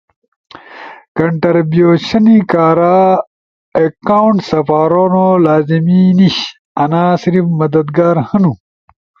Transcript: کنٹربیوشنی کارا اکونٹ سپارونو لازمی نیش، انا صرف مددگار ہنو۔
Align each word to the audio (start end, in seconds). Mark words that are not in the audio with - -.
کنٹربیوشنی 1.17 2.37
کارا 2.51 2.97
اکونٹ 3.83 4.35
سپارونو 4.49 5.27
لازمی 5.45 6.01
نیش، 6.17 6.37
انا 6.81 7.03
صرف 7.23 7.45
مددگار 7.61 8.15
ہنو۔ 8.29 8.53